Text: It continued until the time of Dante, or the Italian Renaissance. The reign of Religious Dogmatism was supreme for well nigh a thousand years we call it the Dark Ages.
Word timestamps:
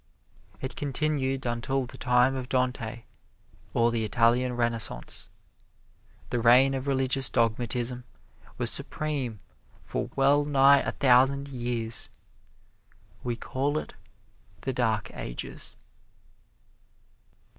It 0.61 0.75
continued 0.75 1.45
until 1.45 1.85
the 1.85 1.95
time 1.99 2.33
of 2.35 2.49
Dante, 2.49 3.03
or 3.71 3.91
the 3.91 4.03
Italian 4.03 4.53
Renaissance. 4.55 5.29
The 6.31 6.39
reign 6.39 6.73
of 6.73 6.87
Religious 6.87 7.29
Dogmatism 7.29 8.03
was 8.57 8.71
supreme 8.71 9.41
for 9.83 10.09
well 10.15 10.43
nigh 10.43 10.79
a 10.79 10.91
thousand 10.91 11.49
years 11.49 12.09
we 13.23 13.35
call 13.35 13.77
it 13.77 13.93
the 14.61 14.73
Dark 14.73 15.11
Ages. 15.15 15.77